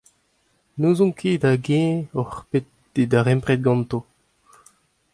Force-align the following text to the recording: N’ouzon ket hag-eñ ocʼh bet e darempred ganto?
N’ouzon 0.79 1.11
ket 1.19 1.43
hag-eñ 1.47 1.91
ocʼh 2.21 2.37
bet 2.49 2.67
e 3.01 3.03
darempred 3.11 3.61
ganto? 3.65 3.99